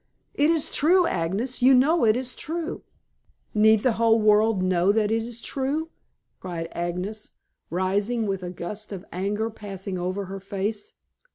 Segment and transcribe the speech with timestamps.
[0.33, 1.05] "It is true!
[1.05, 2.81] Agnes, you know it is true!"
[3.53, 5.91] "Need the whole world know that it is true?"
[6.39, 7.29] cried Agnes,
[7.69, 10.93] rising, with a gust of anger passing over her face.